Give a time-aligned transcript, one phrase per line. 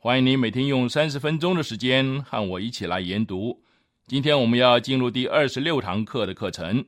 [0.00, 3.64] 欢迎您每天用三十分钟的时间和我一起来研读。
[4.06, 6.84] 今天我们要进入第二十六堂课的课程。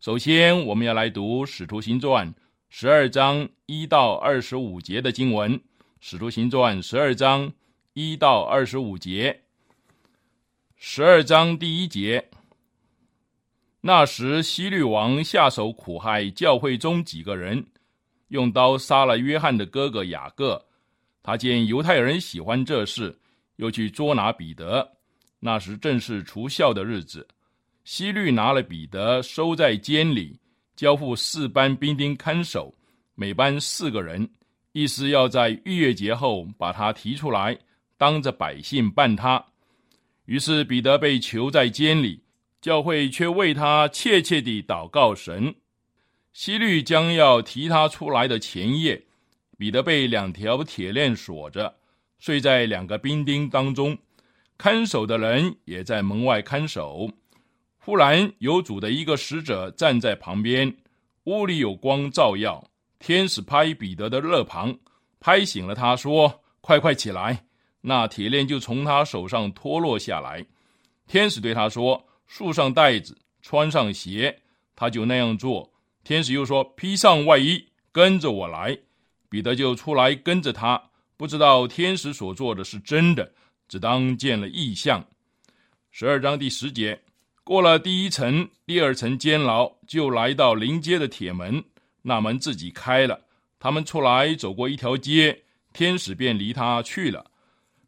[0.00, 2.34] 首先，我们要来读《使徒行传》
[2.68, 5.56] 十二章一到二十五节的经文。
[6.00, 7.52] 《使徒行传》十二章
[7.92, 9.42] 一到二十五节。
[10.74, 12.28] 十二章第一节：
[13.82, 17.64] 那时，希律王下手苦害教会中几个人。
[18.30, 20.66] 用刀杀了约翰的哥哥雅各，
[21.28, 23.14] 他见犹太人喜欢这事，
[23.56, 24.90] 又去捉拿彼得。
[25.38, 27.28] 那时正是除孝的日子，
[27.84, 30.40] 希律拿了彼得收在监里，
[30.74, 32.74] 交付四班兵丁看守，
[33.14, 34.26] 每班四个人，
[34.72, 37.58] 意思要在逾越节后把他提出来，
[37.98, 39.44] 当着百姓办他。
[40.24, 42.22] 于是彼得被囚在监里，
[42.62, 45.54] 教会却为他切切地祷告神。
[46.32, 49.04] 希律将要提他出来的前夜，
[49.58, 51.74] 彼得被两条铁链锁着，
[52.20, 53.98] 睡在两个兵丁当中，
[54.56, 57.10] 看守的人也在门外看守。
[57.76, 60.72] 忽然有主的一个使者站在旁边，
[61.24, 62.70] 屋里有光照耀。
[63.00, 64.78] 天使拍彼得的肋旁，
[65.18, 67.44] 拍醒了他，说：“快快起来！”
[67.82, 70.46] 那铁链就从他手上脱落下来。
[71.06, 74.40] 天使对他说：“束上带子，穿上鞋。”
[74.76, 75.72] 他就那样做。
[76.04, 78.78] 天使又说：“披上外衣，跟着我来。”
[79.28, 80.82] 彼得就出来跟着他，
[81.16, 83.30] 不知道天使所做的是真的，
[83.68, 85.04] 只当见了异象。
[85.90, 86.98] 十二章第十节，
[87.44, 91.62] 过了第一层、第二层监牢，就来到临街的铁门，
[92.02, 93.20] 那门自己开了。
[93.58, 95.36] 他们出来走过一条街，
[95.72, 97.24] 天使便离他去了。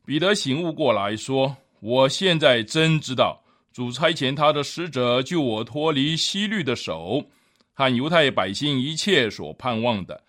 [0.05, 3.41] 彼得醒悟过来，说：“我现在真知道，
[3.73, 7.25] 主差遣他的使者救我脱离西律的手。”
[7.73, 10.23] 和犹太百姓一切所盼望的，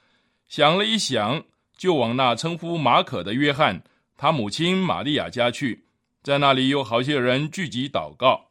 [0.51, 1.45] 想了一想，
[1.77, 3.81] 就往那称呼马可的约翰，
[4.17, 5.85] 他母亲玛利亚家去，
[6.23, 8.47] 在那里有好些人聚集祷告。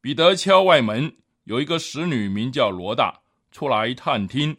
[0.00, 3.20] 彼得敲外门，有一个使女名叫罗大
[3.52, 4.56] 出来探听，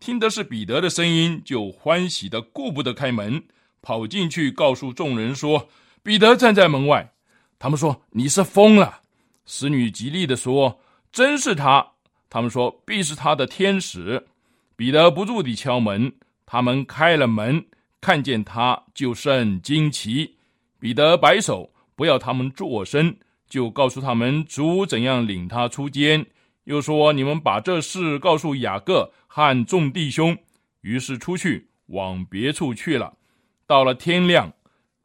[0.00, 3.42] 听的是彼得的声音，就欢喜的顾不得开门，
[3.80, 5.70] 跑进去告诉众人说
[6.04, 7.10] ：“彼得站在门外。”
[7.58, 9.00] 他们说：“你是疯了。”
[9.46, 10.78] 使女极力的说
[11.10, 11.92] ：“真是他。”
[12.28, 14.27] 他们说必是他的天使，
[14.78, 16.12] 彼得不住地敲门，
[16.46, 17.66] 他们开了门，
[18.00, 20.36] 看见他就甚惊奇。
[20.78, 23.12] 彼得摆手不要他们作声，
[23.48, 26.24] 就告诉他们主怎样领他出监，
[26.62, 30.38] 又说你们把这事告诉雅各和众弟兄。
[30.82, 33.12] 于是出去往别处去了。
[33.66, 34.52] 到了天亮，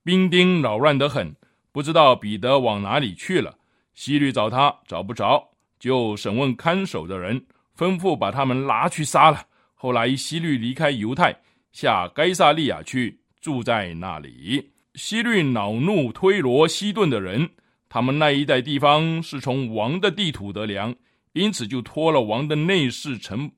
[0.04, 1.36] 兵丁扰乱得很，
[1.72, 3.58] 不知道彼得往哪里去了。
[3.96, 5.50] 希律找他找不着。
[5.80, 7.44] 就审问看守的人，
[7.76, 9.48] 吩咐把他们拿去杀了。
[9.84, 11.36] 后来希律离开犹太，
[11.74, 14.72] 下该萨利亚去，住在那里。
[14.96, 17.50] 希律恼怒推罗、西顿的人，
[17.90, 20.96] 他们那一带地方是从王的地土得粮，
[21.34, 23.52] 因此就托了王的内侍臣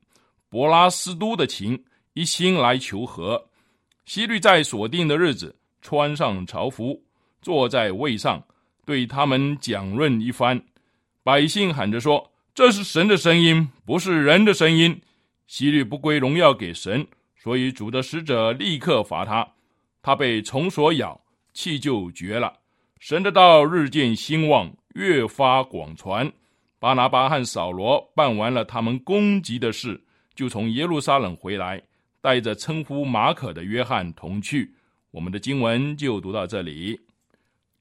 [0.49, 1.83] 博拉斯都的情，
[2.15, 3.49] 一心来求和。
[4.05, 7.03] 希律在所定的日子，穿上朝服，
[7.39, 8.43] 坐在位上，
[8.83, 10.59] 对他们讲论一番。
[11.21, 14.99] 百姓喊着说：“这是神的声音，不是人的声音。”
[15.47, 17.05] 希律不归荣耀给神，
[17.35, 19.47] 所以主的使者立刻罚他。
[20.01, 21.19] 他被虫所咬，
[21.53, 22.53] 气就绝了。
[22.99, 26.31] 神的道日渐兴旺，越发广传。
[26.79, 29.99] 巴拿巴和扫罗办完了他们攻击的事，
[30.35, 31.81] 就从耶路撒冷回来，
[32.21, 34.73] 带着称呼马可的约翰同去。
[35.11, 36.99] 我们的经文就读到这里。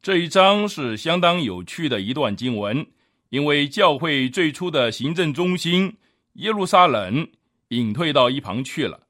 [0.00, 2.86] 这一章是相当有趣的一段经文，
[3.30, 5.96] 因为教会最初的行政中心
[6.34, 7.26] 耶路撒冷
[7.68, 9.00] 隐退到一旁去了。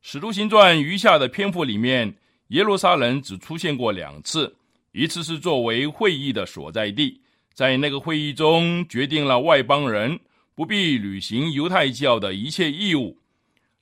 [0.00, 2.14] 使徒行传余下的篇幅里面，
[2.48, 4.56] 耶路撒冷只出现过两次，
[4.92, 7.20] 一次是作为会议的所在地。
[7.54, 10.18] 在那个会议中，决定了外邦人
[10.54, 13.18] 不必履行犹太教的一切义务。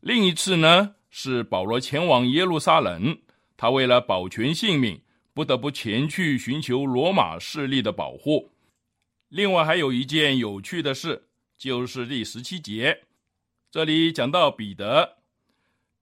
[0.00, 3.16] 另一次呢，是保罗前往耶路撒冷，
[3.56, 5.00] 他为了保全性命，
[5.32, 8.50] 不得不前去寻求罗马势力的保护。
[9.28, 11.22] 另外还有一件有趣的事，
[11.56, 12.98] 就是第十七节，
[13.70, 15.18] 这里讲到彼得，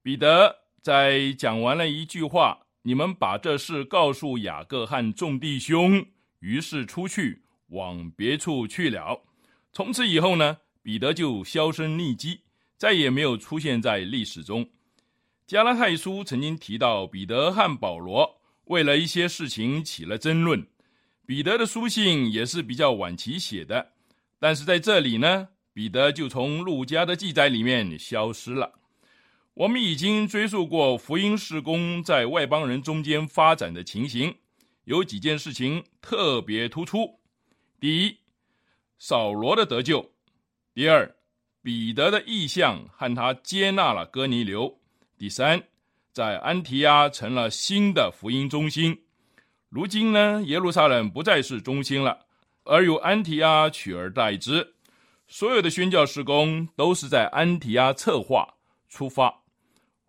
[0.03, 6.07] 彼得在讲完了一句话：“你们把这事告诉雅各和众弟兄。”
[6.41, 7.43] 于是出去。
[7.69, 9.23] 往别处去了。
[9.75, 12.41] 从此以后呢，彼得就销声匿迹，
[12.79, 14.67] 再也没有出现在历史中。
[15.47, 20.67] 加拉太书曾经提到，彼得和保罗为了一些事情起了争论。
[21.27, 23.93] 彼得的书信也是比较晚期写的，
[24.39, 25.49] 但是在这里呢，
[25.79, 28.81] 彼得就从路加的记载里面消失了。
[29.55, 34.35] 我们已经追溯过福音事工在外邦人中间发展的情形，
[34.87, 37.21] 有几件事情特别突出。
[37.79, 38.17] 第一，
[38.99, 40.05] 扫罗的得救；
[40.75, 41.15] 第二，
[41.63, 44.81] 彼得的意向和他接纳了哥尼流；
[45.17, 45.63] 第三，
[46.13, 49.05] 在安提阿成了新的福音中心。
[49.69, 52.27] 如今呢，耶路撒冷不再是中心了，
[52.65, 54.75] 而由安提阿取而代之。
[55.31, 58.55] 所有的宣教施工都是在安提阿策划
[58.89, 59.43] 出发，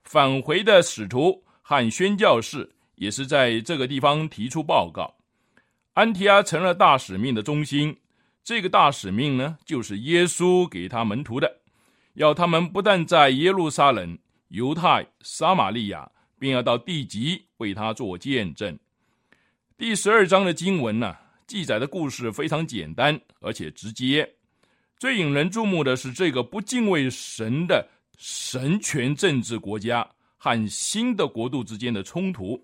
[0.01, 5.18] 返回的使徒和宣教士也是在这个地方提出报告。
[5.94, 7.98] 安提阿成了大使命的中心，
[8.45, 11.60] 这个大使命呢，就是耶稣给他门徒的，
[12.13, 14.18] 要他们不但在耶路撒冷、
[14.48, 18.80] 犹太、撒玛利亚，并要到地极为他做见证。
[19.77, 21.13] 第十二章的经文呢，
[21.45, 24.36] 记载的故事非常简单而且直接，
[24.99, 27.87] 最引人注目的是这个不敬畏神的
[28.17, 30.05] 神权政治国家
[30.37, 32.61] 和新的国度之间的冲突。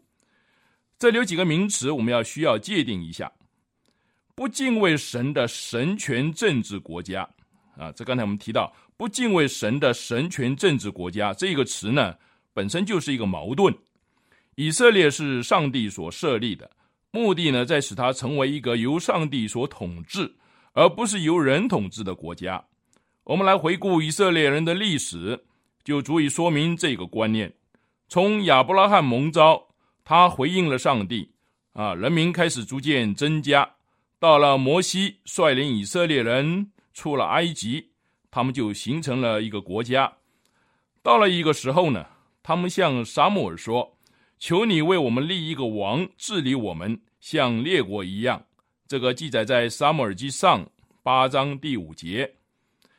[0.99, 3.31] 这里有几个名词，我们要需要界定一下。
[4.35, 7.25] 不敬畏神的神权政治国家
[7.77, 12.15] 啊，这刚才我们提到不敬畏神的神权政治国家这个词呢，
[12.53, 13.73] 本身就是一个矛盾。
[14.55, 16.69] 以色列是上帝所设立的，
[17.11, 20.35] 目的呢，在使它成为一个由上帝所统治，
[20.75, 22.63] 而不是由人统治的国家。
[23.24, 25.44] 我们来回顾以色列人的历史，
[25.83, 27.51] 就足以说明这个观念。
[28.07, 29.63] 从亚伯拉罕蒙召。
[30.07, 31.31] 他回应了上帝，
[31.74, 33.68] 啊，人民开始逐渐增加。
[34.19, 37.89] 到了摩西率领以色列人出了埃及，
[38.30, 40.13] 他们就形成了一个国家。
[41.01, 42.06] 到了一个时候呢，
[42.44, 43.98] 他们向沙母尔说
[44.38, 48.45] ：“求你为我们立一个王治理我们，像列国一样。”
[48.87, 50.69] 这个记载在撒母耳记上
[51.01, 52.35] 八章第五节。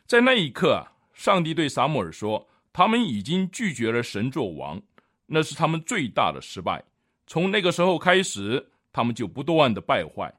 [0.05, 4.83] 在那一刻啊，上帝对撒母耳说：“他们已经拒绝了神做王，
[5.27, 6.83] 那是他们最大的失败。”
[7.29, 10.33] 从那个时候开始，他们就不断的败坏。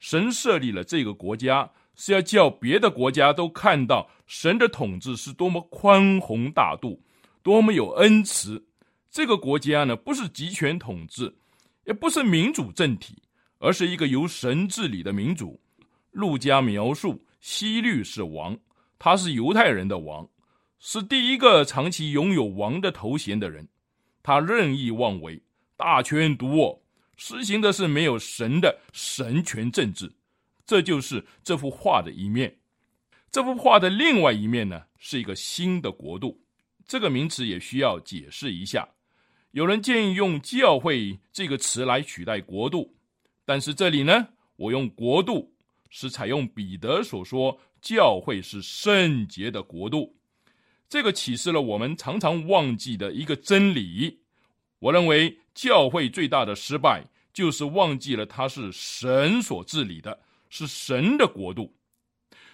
[0.00, 7.00] 神设立了这个国家，是要叫别的国家都看到神的统治是多么宽宏大度，
[7.44, 8.66] 多么有恩慈。
[9.08, 11.32] 这个国家呢，不是集权统治，
[11.84, 13.22] 也不是民主政体，
[13.60, 15.60] 而是一个由神治理的民主。
[16.10, 18.58] 路加描述希律是王，
[18.98, 20.28] 他是犹太人的王，
[20.80, 23.68] 是第一个长期拥有王的头衔的人，
[24.22, 25.40] 他任意妄为。
[25.76, 26.82] 大权独握，
[27.16, 30.12] 实行的是没有神的神权政治，
[30.66, 32.54] 这就是这幅画的一面。
[33.30, 36.38] 这幅画的另外一面呢，是一个新的国度。
[36.86, 38.86] 这个名词也需要解释一下。
[39.52, 42.94] 有人建议用“教会”这个词来取代“国度”，
[43.50, 45.52] 但是这里呢，我用“国度”
[45.90, 50.14] 是采用彼得所说“教会是圣洁的国度”，
[50.88, 54.20] 这个启示了我们常常忘记的一个真理。
[54.78, 61.74] 我认为教会最大的失败就是忘记了它是神所治理的，是神的国度。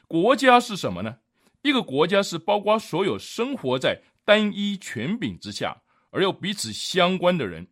[0.09, 1.19] 国家是什么呢？
[1.61, 7.69] 一个国家是包括所有生活在单一权柄之下而又彼此相关的人。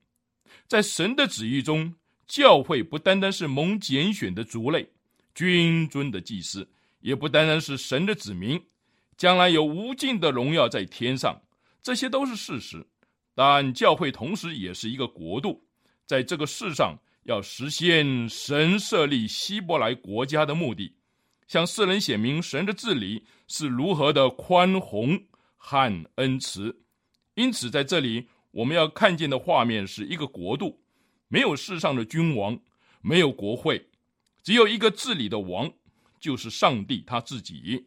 [0.69, 1.95] 在神的旨意中，
[2.27, 4.89] 教会不单单是蒙拣选的族类、
[5.35, 6.69] 君尊的祭司，
[7.01, 8.61] 也不单单是神的子民，
[9.17, 11.41] 将来有无尽的荣耀在天上，
[11.83, 12.87] 这些都是事实。
[13.35, 15.63] 但教会同时也是一个国度，
[16.07, 20.95] 在这个世上要实现神设立希伯来国家的目的，
[21.49, 25.21] 向世人显明神的治理是如何的宽宏
[25.57, 26.75] 和恩慈。
[27.35, 30.81] 因此，在这里我们要看见的画面是一个国度，
[31.35, 32.57] 没有世上的君王，
[33.03, 33.89] 没有国会，
[34.45, 35.69] 只有一个治理的王，
[36.21, 37.85] 就是上帝他自己。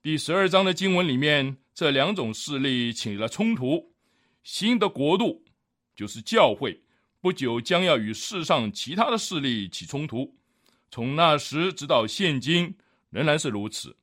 [0.00, 3.92] 第十二章的经文里面，这两种势力起了冲突。
[4.44, 5.44] 新的国度
[5.94, 6.80] 就是教会，
[7.20, 10.34] 不久将要与世上其他的势力起冲突。
[10.90, 12.74] 从那时直到现今，
[13.10, 13.94] 仍然是如此。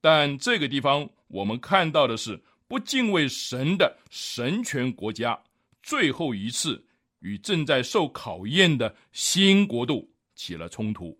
[0.00, 5.38] 但这个地方，我们看到的是不敬畏神的神权国家，
[5.82, 6.82] 最后一次
[7.22, 11.16] 与正在受考验的新国度起了冲突。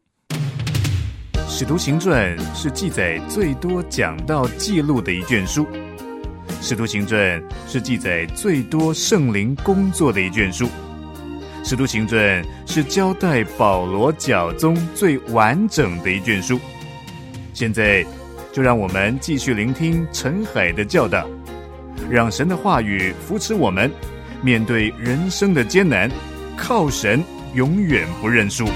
[1.49, 5.65] 《使徒行传》是记载最多讲到记录的一卷书，
[6.61, 10.67] 《使徒行传》是记载最多圣灵工作的一卷书，
[11.63, 16.59] 《使徒行传》是交代保罗教宗最完整的一卷书。
[17.53, 18.05] 现在，
[18.51, 21.29] 就让我们继续聆听陈海的教导，
[22.11, 23.91] 让神的话语扶持我们，
[24.45, 26.11] 面对人生的艰难，
[26.57, 27.23] 靠神
[27.55, 28.67] 永远不认输。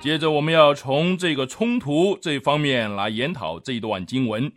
[0.00, 4.50] 接着，我们要从这个冲突这方面来研讨这一段经文，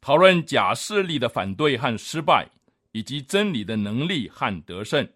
[0.00, 2.48] 讨论假势力的反对和失败，
[2.92, 5.08] 以及真理的能力和得胜。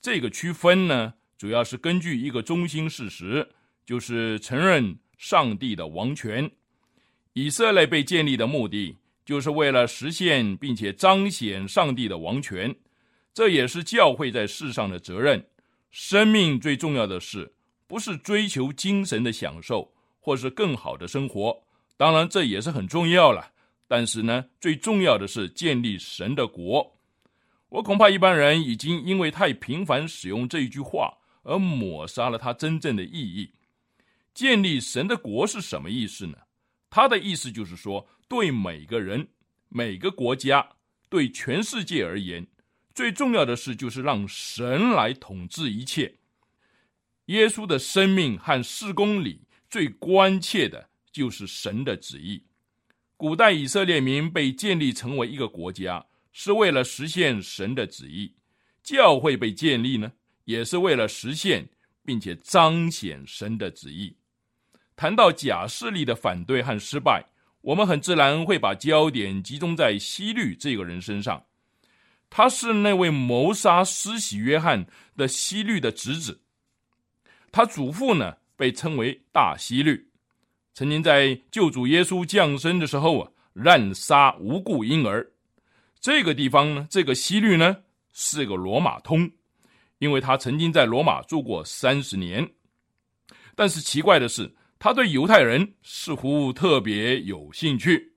[0.00, 3.46] 这个区分呢，主要是根据一个中心事实，
[3.84, 6.50] 就是承认上帝的王权。
[7.34, 12.74] 以色列被建立的目的，就是为了实现并且彰显上帝的王权，
[13.34, 15.44] 这也是教会在世上的责任。
[15.90, 17.52] 生命最重要的是。
[17.84, 21.62] 不是追求精神的享受，或是更好的生活，
[21.98, 23.52] 当然这也是很重要了。
[23.86, 26.96] 但是呢，最重要的是建立神的国。
[27.68, 31.12] 我恐怕一般人已经因为太频繁使用这一句话，
[31.42, 33.52] 而抹杀了它真正的意义。
[34.32, 36.38] 建立神的国是什么意思呢？
[36.88, 39.28] 它的意思就是说，对每个人、
[39.68, 40.66] 每个国家、
[41.10, 42.46] 对全世界而言，
[42.94, 46.14] 最重要的事就是让神来统治一切。
[47.26, 52.44] 耶稣的生命和事工里最关切的就是神的旨意。
[53.16, 58.34] 古代以色列民被建立成为一个国家，是为了实现神的旨意；
[58.82, 60.12] 教会被建立呢，
[60.44, 61.68] 也是为了实现
[62.04, 64.16] 并且彰显神的旨意。
[64.96, 67.24] 谈到假势力的反对和失败，
[67.60, 71.46] 我们很自然会把焦点集中在希律这个人身上。
[72.34, 74.86] 他是那位谋杀施洗约翰
[75.18, 76.40] 的希律的侄子。
[77.50, 80.08] 他祖父呢，被称为大希律，
[80.72, 85.30] 曾经在救主耶稣降生的时候啊，滥杀无辜婴儿。
[86.00, 87.76] 这个地方呢，这个希律呢，
[88.14, 89.30] 是个罗马通，
[89.98, 92.48] 因为他曾经在罗马住过三十年。
[93.54, 98.14] 但是奇怪的是，他对犹太人似乎特别有兴趣。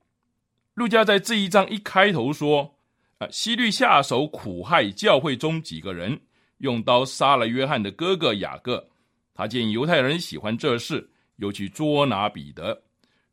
[0.74, 2.75] 路加在这一章一开头说
[3.18, 6.20] ：“啊，希律下手苦害教会中几个人，
[6.58, 8.86] 用刀杀了约翰的哥哥雅各。”
[9.34, 12.84] 他见犹太人喜欢这事，又去捉拿彼得。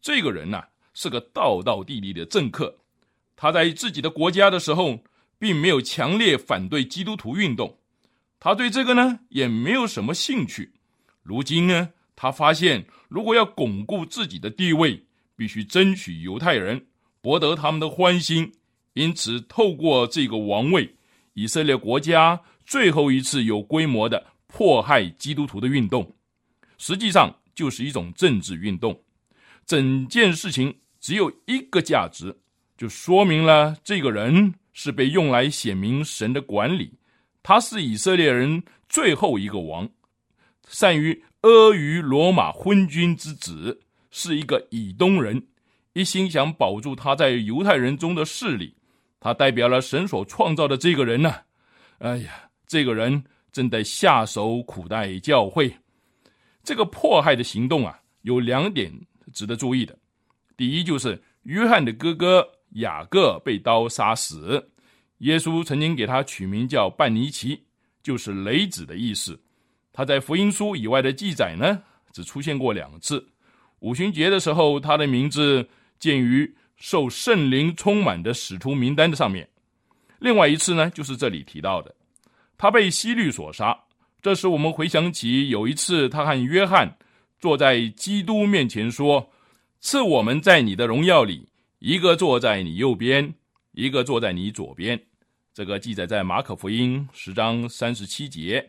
[0.01, 2.77] 这个人呐，是个道道地地的政客。
[3.37, 4.99] 他在自己的国家的时候，
[5.39, 7.79] 并没有强烈反对基督徒运动。
[8.41, 10.73] 他对这个呢，也没有什么兴趣。
[11.23, 15.05] 如今呢，他发现如果要巩固自己的地位，
[15.37, 16.87] 必须争取犹太人，
[17.21, 18.53] 博得他们的欢心。
[18.95, 20.95] 因此，透过这个王位，
[21.35, 24.33] 以色列国家最后一次有规模的。
[24.55, 26.15] 迫害基督徒的运动，
[26.77, 29.03] 实际上就是一种政治运动。
[29.65, 32.37] 整件事情只有一个价值，
[32.77, 36.93] 就说明了这个人是被用来显明神的管理。
[37.43, 39.89] 他是以色列人最后一个王，
[40.69, 43.81] 善于阿谀罗马昏君之子，
[44.11, 45.47] 是一个以东人，
[45.95, 48.75] 一心想保住他在犹太人中的势力。
[49.23, 51.35] 他代表了神所创造的这个人呢。
[51.99, 53.25] 哎呀，这个人。
[53.52, 55.71] 正在下手苦待教会，
[56.64, 58.91] 这个迫害的行动啊，有两点
[59.35, 59.95] 值得注意的。
[60.57, 64.71] 第一，就是约翰的哥哥雅各被刀杀死，
[65.19, 67.62] 耶稣曾经给他取名叫半尼奇，
[68.02, 69.38] 就是雷子的意思。
[69.93, 73.23] 他在福音书以外的记载呢，只出现过两次。
[73.81, 76.50] 五旬节的时候，他的名字见于
[76.85, 79.49] 受圣灵充满的使徒名单的上面。
[80.19, 81.95] 另外一次呢，就是这里提到的。
[82.59, 83.79] 他被希律所杀，
[84.21, 86.93] 这时我们回想起有一次，他和约翰
[87.39, 89.31] 坐在基督面前说
[89.79, 91.49] ：“赐我们在你的荣耀里，
[91.79, 93.33] 一个坐在你右边，
[93.71, 95.01] 一个坐在你左边。”
[95.55, 98.69] 这个记载在马可福音十章三十七节。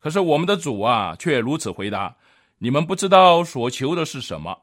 [0.00, 2.16] 可是我们的主啊，却如此回答：
[2.58, 4.58] 你们不知道所求的是什么。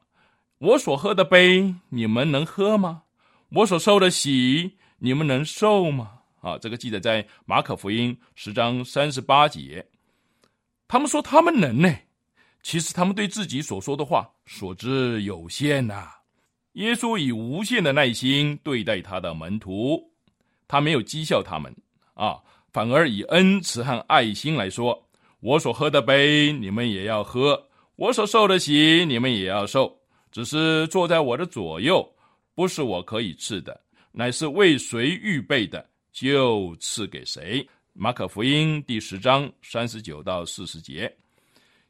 [0.62, 3.02] 我所喝的杯，你们能喝吗？
[3.50, 6.20] 我所受的喜，你们能受吗？
[6.40, 9.84] 啊，这个记载在马可福音十章三十八节。
[10.88, 11.92] 他们说他们能呢，
[12.62, 16.12] 其实他们对自己所说的话所知有限呐。
[16.74, 20.12] 耶稣以无限的耐心对待他的门徒，
[20.68, 21.76] 他没有讥笑他们
[22.14, 22.38] 啊，
[22.72, 25.08] 反而以恩慈和爱心来说
[25.42, 27.56] ：“我所喝的杯，你们也要喝；
[27.96, 29.98] 我所受的喜，你们也要受。”
[30.32, 32.10] 只是坐在我的左右，
[32.56, 33.80] 不是我可以赐的，
[34.12, 37.68] 乃是为谁预备的，就赐给谁。
[37.94, 41.14] 马可福音第十章三十九到四十节。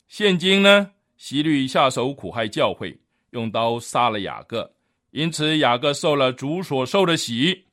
[0.07, 2.97] 现今呢，希律下手苦害教会，
[3.29, 4.69] 用刀杀了雅各，
[5.11, 7.65] 因此雅各受了主所受的喜。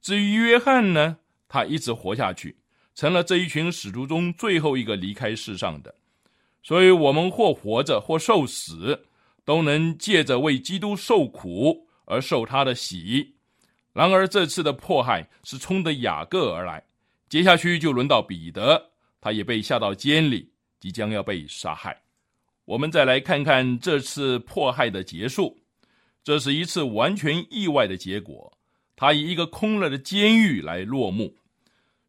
[0.00, 2.56] 至于约翰呢，他一直活下去，
[2.94, 5.94] 成了这一群使徒中最后一个离开世上的。
[6.62, 8.98] 所以，我们或活着，或受死。
[9.44, 13.34] 都能借着为基督受苦而受他的喜。
[13.92, 16.82] 然而这次的迫害是冲着雅各而来，
[17.28, 22.00] 接下去就轮到彼得，他也被下到监里，即将要被杀害。
[22.64, 25.58] 我们再来看看这次迫害的结束，
[26.22, 28.52] 这是一次完全意外的结果。
[28.94, 31.34] 他以一个空了的监狱来落幕。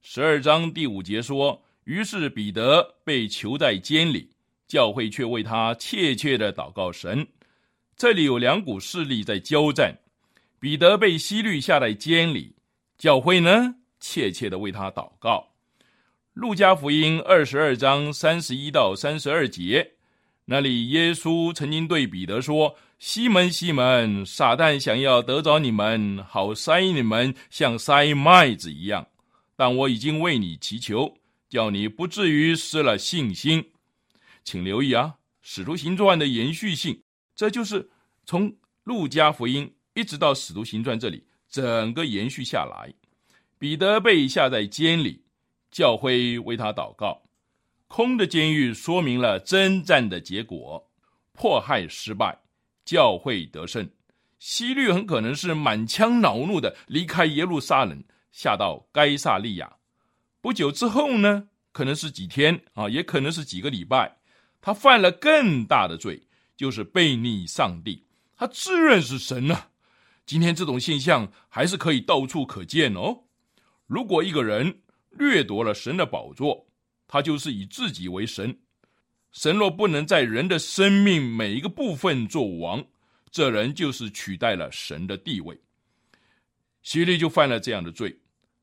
[0.02, 4.30] 十二章第五节说：“于是彼得被囚在监里。”
[4.72, 7.28] 教会却为他切切的祷告神。
[7.98, 10.00] 这里有两股势力在交战。
[10.62, 12.56] 彼得被西律下在监里，
[12.98, 15.50] 教会呢切切的为他祷告。
[16.32, 19.92] 路加福音二十二章三十一到三十二节，
[20.46, 29.06] 那里耶稣曾经对彼得说：“西门，西门，撒旦想要得着你们，好塞你们，像塞麦子一样。
[29.58, 31.18] 但我已经为你祈求，
[31.50, 33.66] 叫你不至于失了信心。”
[34.44, 37.04] 请留意啊，《使徒行传》的延续性，
[37.36, 37.90] 这就是
[38.26, 42.94] 从路加福音一直到《使徒行传》这里，整个延续下来。
[43.58, 45.24] 彼得被下在监里，
[45.70, 47.22] 教会为他祷告。
[47.88, 50.90] 空的监狱说明了征战的结果，
[51.34, 52.40] 迫害失败，
[52.84, 53.90] 教会得胜。
[54.40, 59.76] 希律很可能是满腔恼怒的离开耶路撒冷，下到该萨利亚。
[60.42, 64.18] 不久之后呢，可能是几天啊，也可能是几个礼拜。
[64.62, 66.22] 他犯了更大的罪，
[66.56, 68.06] 就是背逆上帝。
[68.38, 69.64] 他自认是神呢。
[70.26, 73.24] 今天这种现象还是可以到处可见哦。
[73.88, 76.66] 如果一个人掠夺了神的宝座，
[77.08, 78.58] 他就是以自己为神。
[79.32, 82.84] 神若不能在人的生命每一个部分做王，
[83.30, 85.60] 这人就是取代了神的地位。
[86.84, 88.18] 希律就犯了这样的罪，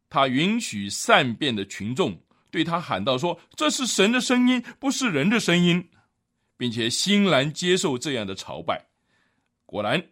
[0.09, 2.19] 他允许善变的群众。
[2.51, 5.89] 对他喊道：“说这是神的声音，不是人的声音，
[6.57, 8.87] 并且欣然接受这样的朝拜。
[9.67, 10.03] 果然，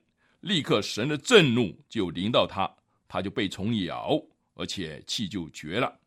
[0.40, 2.70] 立刻神的震怒就临到他，
[3.08, 4.22] 他就被虫咬，
[4.54, 5.98] 而且气就绝了。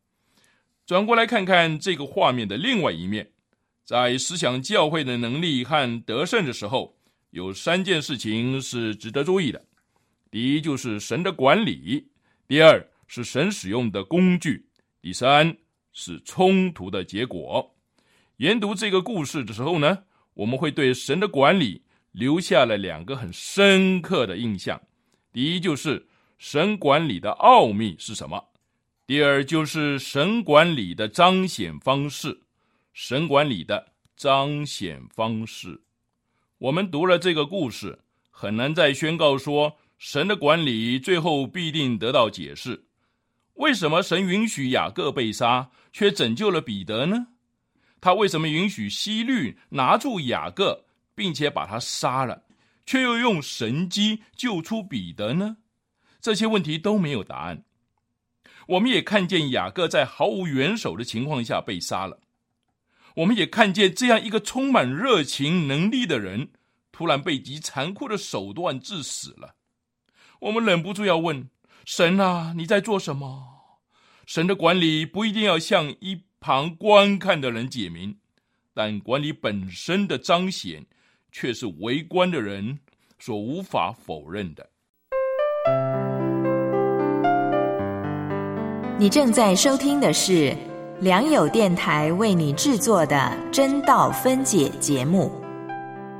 [0.85, 3.31] 转过来看看这个画面的另外一面，
[3.83, 6.95] 在思想教会的能力和得胜的时候，
[7.31, 9.65] 有三件事情是值得注意的：
[10.29, 12.03] 第一，就是神的管理；
[12.47, 14.63] 第二，是神使用的工具；
[15.01, 15.57] 第三。
[16.01, 17.75] 是冲突的结果。
[18.37, 21.81] 研读这个故事的时候呢，我们会对神的管理
[22.13, 24.81] 留下了两个很深刻的印象。
[25.33, 26.07] 第一，就是
[26.37, 28.39] 神管理的奥秘是什么；
[29.05, 32.43] 第二，就是神管理的彰显方式。
[32.93, 35.81] 神管理的彰显方式，
[36.59, 37.99] 我们读了这个故事，
[38.31, 42.85] 很难再宣告说神的管理最后必定得到解释。
[43.55, 47.27] 为什么神允许雅各被杀，却拯救了彼得呢？
[48.01, 52.43] 他为什么允许希律拿住雅各，并且把他杀了，
[52.85, 55.57] 却又用神机救出彼得呢？
[56.21, 57.63] 这些问题都没有答案。
[58.67, 62.19] 我们也看见雅各在毫无援手的情况下被杀了。
[63.15, 66.51] 我们也看见这样一个充满热情、能力的人，
[66.91, 69.55] 突然被极残酷的手段致死了。
[70.41, 71.49] 我们忍不住要问。
[71.85, 73.58] 神啊，你在做什么？
[74.29, 78.15] 神的管理不一定要向一旁观看的人解明，
[78.75, 80.85] 但管理本身的彰显，
[81.31, 82.77] 却是围观的人
[83.17, 84.69] 所无法否认的。
[88.99, 90.55] 你正在收听的是
[91.01, 95.31] 良友电台为你制作的真道分解节目，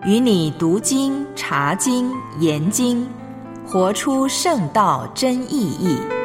[0.04, 3.08] 与你读经、查经、研经。
[3.67, 6.18] 活出圣道真意义。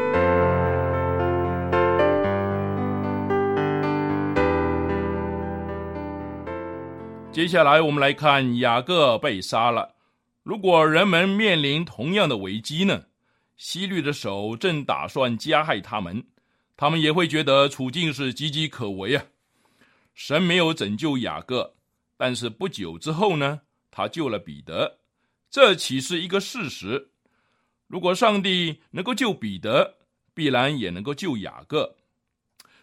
[7.35, 9.97] 接下来我们来看雅各被杀了。
[10.44, 13.03] 如果人们面临同样的危机呢？
[13.57, 16.25] 西律的手正打算加害他们，
[16.77, 19.25] 他们也会觉得处境是岌岌可危啊。
[20.14, 21.75] 神没有拯救雅各，
[22.16, 24.99] 但是不久之后呢，他救了彼得，
[25.51, 27.09] 这岂是一个事实？
[27.88, 29.97] 如果上帝能够救彼得，
[30.35, 31.97] 必然也能够救雅各，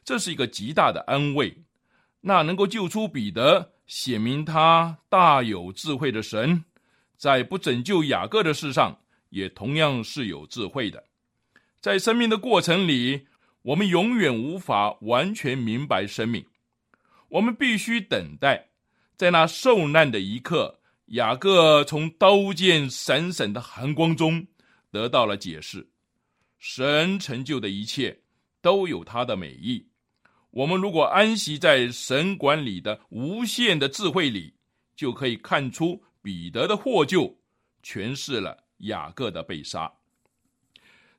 [0.03, 1.55] 这是一个极大的安慰。
[2.19, 6.63] 那能够救出彼得，显明他大有智慧的神，
[7.17, 8.97] 在不拯救雅各的事上，
[9.31, 11.03] 也同样是有智慧的。
[11.81, 13.27] 在生命的过程里，
[13.63, 16.45] 我们永远无法完全明白生命。
[17.27, 18.69] 我们必须等待，
[19.17, 24.47] 在那受难的一刻，雅各从刀剑闪闪的寒光中
[24.89, 25.85] 得到了解释。
[26.59, 28.17] 神成就的一切
[28.61, 29.85] 都有他的美意。
[30.51, 34.53] 我们如果安息在神管理的无限的智慧里，
[34.95, 37.37] 就可以看出彼得的获救
[37.81, 39.91] 诠释了雅各的被杀。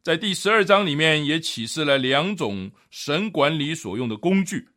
[0.03, 4.69] 在第十二章里面也启示了两种神管理所用的工具：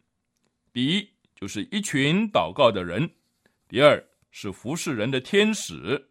[0.71, 3.05] 第一，就是一群祷告的人；
[3.67, 6.07] 第二是服侍人的天使。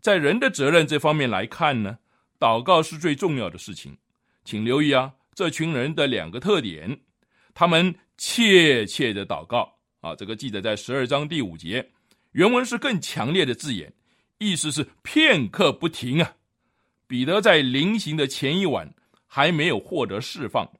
[0.00, 1.98] 在人的责任这方面来看呢，
[2.40, 3.96] 祷告是最重要的事情。
[4.44, 7.00] 请留意啊，这群人的两个特点。
[7.58, 11.90] 他们切切的祷告啊，这个记载在十二章第五节，
[12.30, 13.92] 原文是更强烈的字眼，
[14.38, 16.36] 意思是片刻不停啊。
[17.08, 18.94] 彼得在临行的前一晚
[19.26, 20.70] 还没有获得释放，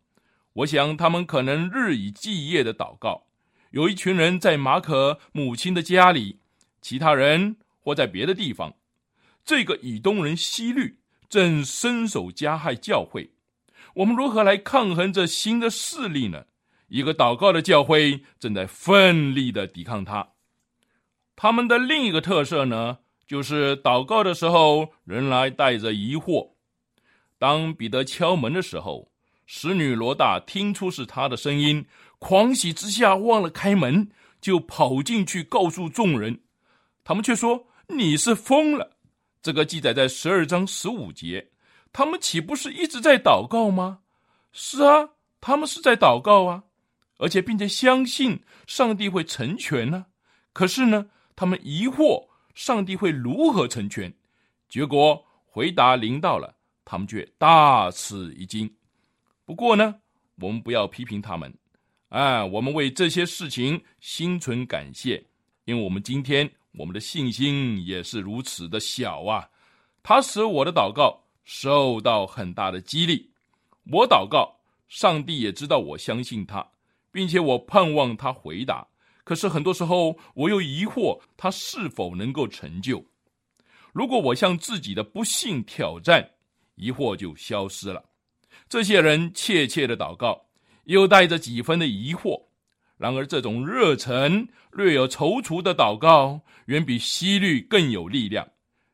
[0.52, 3.26] 我想他们可能日以继夜的祷告。
[3.72, 6.38] 有一群人在马可母亲的家里，
[6.80, 8.72] 其他人或在别的地方。
[9.44, 10.96] 这个以东人西律
[11.28, 13.32] 正伸手加害教会，
[13.94, 16.44] 我们如何来抗衡这新的势力呢？
[16.88, 20.26] 一个祷告的教会正在奋力的抵抗他。
[21.36, 26.50] 他们的另一个特色呢，就是祷告的时候仍然带着疑惑。
[27.38, 29.12] 当彼得敲门的时候，
[29.46, 31.86] 使女罗大听出是他的声音，
[32.18, 36.40] 狂喜之下忘了开门，就跑进去告诉众人。
[37.04, 38.96] 他们却说：“你是疯了。”
[39.40, 41.50] 这个记载在十二章十五节。
[41.92, 44.00] 他们岂不是一直在祷告吗？
[44.52, 46.64] 是啊，他们是在祷告啊。
[47.18, 50.06] 而且，并且相信上帝会成全呢？
[50.52, 54.12] 可是呢，他们疑惑上帝会如何成全？
[54.68, 58.72] 结果回答临到了，他们却大吃一惊。
[59.44, 59.94] 不过呢，
[60.36, 61.52] 我们不要批评他们，
[62.08, 65.24] 啊，我们为这些事情心存感谢，
[65.64, 69.48] 因为我们今天我们的信心也是如此的小啊。
[70.02, 73.30] 他使我的祷告受到很大的激励，
[73.90, 74.54] 我祷告，
[74.88, 76.66] 上帝也知道我相信他。
[77.10, 78.88] 并且我盼望他回答，
[79.24, 83.04] 可是很多时候我又疑惑他是否能够成就。
[83.92, 86.30] 如果我向自己的不幸挑战，
[86.76, 88.04] 疑惑就消失了。
[88.68, 90.46] 这些人怯怯的祷告，
[90.84, 92.48] 又带着几分的疑惑。
[92.96, 98.48] 然而，这种热忱、略有踌躇的祷告，远比西律更有力量，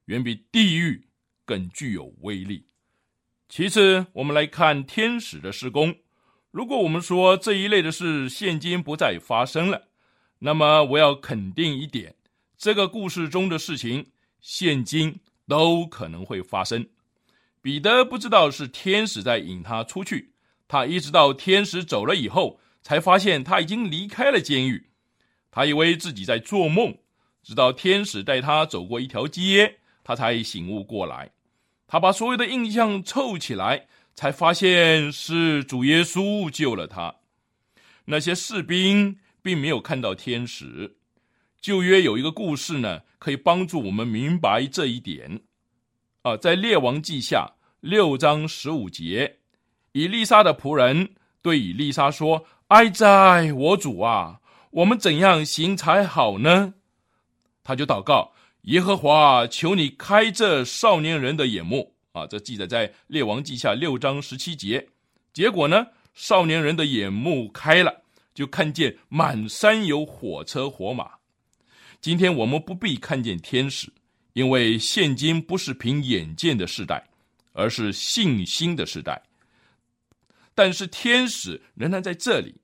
[0.06, 1.08] 远比地狱
[1.44, 2.66] 更具有威力。
[3.48, 5.94] 其次，我们来看天使的施工。
[6.54, 9.88] 如果我们说这一类的事现今不再发生了，
[10.38, 12.14] 那么我要肯定一点：
[12.56, 14.06] 这个故事中的事情
[14.40, 16.86] 现今都可能会发生。
[17.60, 20.30] 彼得不知道是天使在引他出去，
[20.68, 24.90] 他一直到天使走了以后，才发现他已经离开了监狱。
[25.50, 26.96] 他以为自己在做梦，
[27.42, 31.32] 直到天使带他走过一条街，他才醒悟过来。
[31.88, 33.88] 他把所有的印象凑起来。
[34.14, 37.14] 才发现是主耶稣救了他。
[38.06, 40.96] 那些士兵并没有看到天使。
[41.60, 45.40] 旧约有一个故事呢，可以帮助我们明白这一点。
[46.22, 49.38] 啊，在列王记下六章十五节，
[49.92, 56.74] 以利沙的仆人对以利沙说：“哀哉，我主啊，我们怎样行才好呢？”
[57.64, 58.32] 他就祷告
[58.64, 64.88] ：“耶和华，求你开这少年人的眼目。”啊，这记载在《列王记下》六章十七节。
[65.32, 71.10] 结果呢，少年人的眼目开了，就看见满山有火车火马。
[72.00, 73.92] 今天我们不必看见天使，
[74.32, 77.04] 因为现今不是凭眼见的时代，
[77.52, 79.20] 而是信心的时代。
[80.54, 82.54] 但是天使仍然在这里，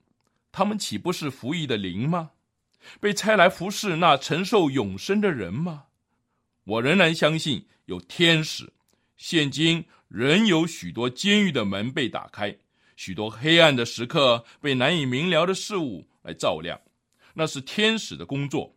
[0.52, 2.30] 他们岂不是服役的灵吗？
[3.00, 5.86] 被差来服侍那承受永生的人吗？
[6.62, 8.72] 我仍然相信有天使。
[9.20, 12.56] 现今仍有许多监狱的门被打开，
[12.96, 16.80] 许多黑暗的时刻被难以明了的事物来照亮，
[17.34, 18.74] 那是天使的工作。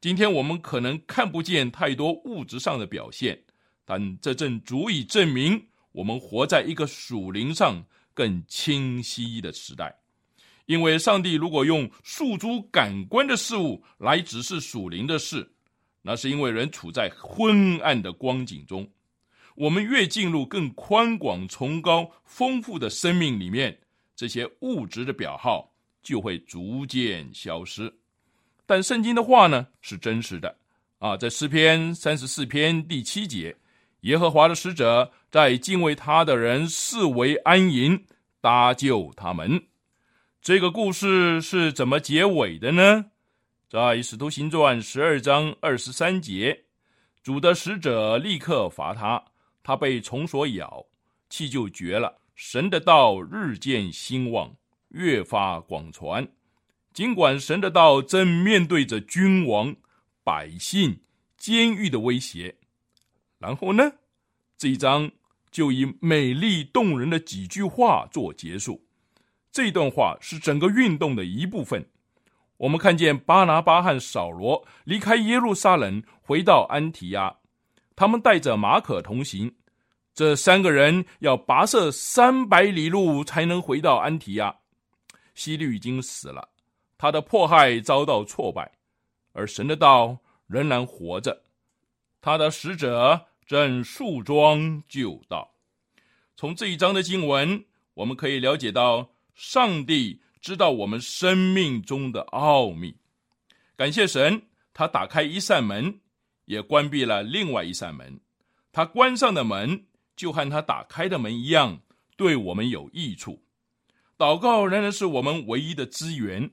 [0.00, 3.44] 今天我们可能看不见太多物质上的表现，
[3.84, 10.00] 但这正足以证明我们活在一个属灵上更清晰的时代。
[10.66, 15.48] 因为上帝如果用诉诸感官的事物来指示属灵的事，
[16.02, 18.90] 那是因为人处在昏暗的光景中。
[19.60, 23.78] 我们越进入更宽广、崇高、丰富的生命里面，
[24.16, 25.70] 这些物质的表号
[26.02, 27.94] 就会逐渐消失。
[28.64, 30.56] 但圣经的话呢是真实的
[30.98, 33.54] 啊，在诗篇三十四篇第七节，
[34.00, 38.02] 耶和华的使者在敬畏他的人视为安营，
[38.40, 39.62] 搭救他们。
[40.40, 43.04] 这个故事是怎么结尾的呢？
[43.68, 46.64] 在《使徒行传》十二章二十三节，
[47.22, 49.22] 主的使者立刻罚他，
[49.62, 50.86] 他被虫所咬，
[51.28, 52.20] 气就绝了。
[52.34, 54.56] 神的道日渐兴旺，
[54.88, 56.26] 越发广传。
[56.92, 59.76] 尽管神的道正面对着君王、
[60.24, 61.00] 百姓、
[61.36, 62.56] 监狱的威胁，
[63.38, 63.92] 然后呢，
[64.58, 65.10] 这一章
[65.50, 68.86] 就以美丽动人的几句话做结束。
[69.52, 71.88] 这段话是整个运动的一部分。
[72.56, 77.36] 我们看见巴拿巴和扫罗离开耶路撒冷，回到安提亚，
[78.00, 79.54] 他们带着马可同行。
[80.14, 84.56] 这三个人要跋涉三百里路才能回到安提亚。
[85.34, 86.48] 希律已经死了，
[86.96, 88.72] 他的迫害遭到挫败，
[89.34, 91.42] 而神的道仍然活着。
[92.22, 95.52] 他的使者正树桩就道。
[96.36, 99.10] 从这一章的经文，我们可以了解到。
[99.34, 102.96] 上帝知道我们生命中的奥秘，
[103.76, 104.40] 感谢神，
[104.72, 106.00] 他打开一扇门，
[106.50, 108.18] 也关闭了另外一扇门。
[108.72, 109.86] 他关上的门
[110.16, 111.80] 就和他打开的门一样，
[112.16, 113.44] 对我们有益处。
[114.18, 116.50] 祷告仍然是我们唯一的资源。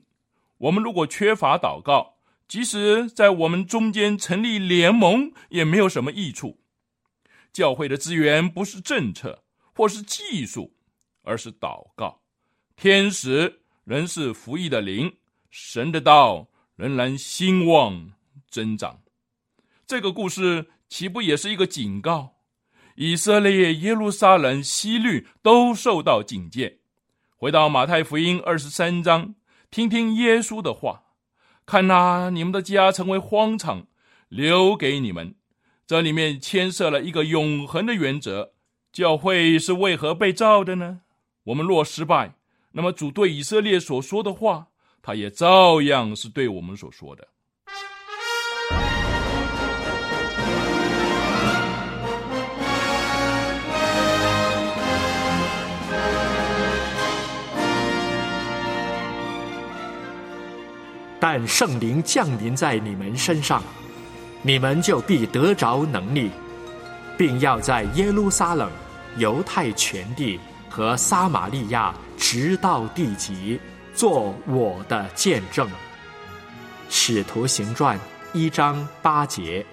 [0.58, 2.14] 我们如果缺乏祷告，
[2.46, 6.60] 即使在我们中间成立联盟，也没有什么益处。
[7.52, 9.42] 教会的资源不是政策
[9.74, 10.72] 或是技术，
[11.22, 12.20] 而是祷告。
[12.76, 15.12] 天使仍是服役的灵，
[15.50, 18.12] 神的道仍然兴旺
[18.48, 19.00] 增长。
[19.88, 22.34] 这个故事岂不也是一个警告？
[22.96, 26.80] 以色列、耶路撒冷、西律都受到警戒。
[27.38, 29.34] 回到马太福音二十三章，
[29.70, 31.04] 听听耶稣的话：
[31.64, 33.86] 看呐，你们的家成为荒场，
[34.28, 35.34] 留给你们。
[35.86, 38.52] 这里面牵涉了一个永恒的原则：
[38.92, 41.00] 教会是为何被造的呢？
[41.44, 42.34] 我们若失败，
[42.72, 44.66] 那么，主对以色列所说的话，
[45.00, 47.26] 他也照样是对我们所说的。
[61.20, 63.62] 但圣灵降临在你们身上，
[64.42, 66.30] 你们就必得着能力，
[67.16, 68.70] 并要在耶路撒冷、
[69.16, 71.94] 犹太全地和撒玛利亚。
[72.20, 73.60] 直到地极，
[73.94, 75.68] 做我的见证。
[76.90, 77.96] 使徒行传
[78.32, 79.64] 一章八节。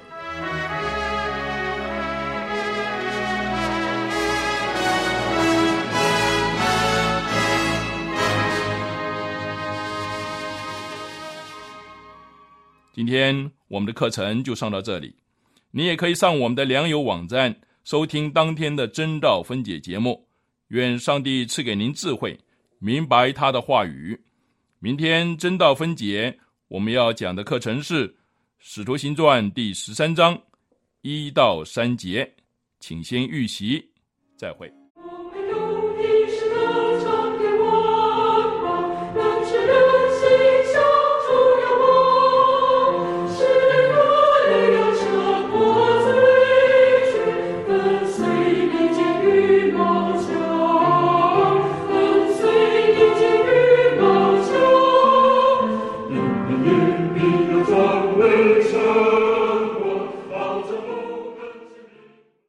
[12.96, 15.14] 今天我们的课程就上到这里，
[15.72, 17.54] 你也可以上我们的良友网站
[17.84, 20.30] 收听当天的真道分解节目。
[20.70, 22.40] 愿上帝赐给您智慧，
[22.80, 24.18] 明白他的话语。
[24.80, 28.08] 明天真道分解，我们要讲的课程是
[28.60, 30.42] 《使徒行传》第十三章
[31.02, 32.36] 一到三节，
[32.80, 33.92] 请先预习。
[34.38, 34.72] 再会。